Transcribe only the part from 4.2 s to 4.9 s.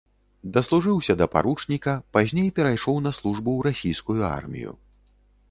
армію.